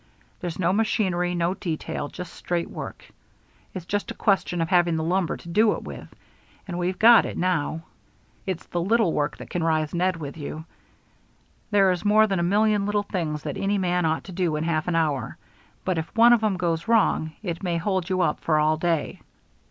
[0.39, 3.05] There's no machinery, no details, just straight work.
[3.75, 6.11] It's just a question of having the lumber to do it with,
[6.67, 7.83] and we've got it now.
[8.47, 10.65] It's the little work that can raise Ned with you.
[11.69, 14.63] There is more than a million little things that any man ought to do in
[14.63, 15.37] half an hour,
[15.85, 19.21] but if one of 'em goes wrong, it may hold you up for all day.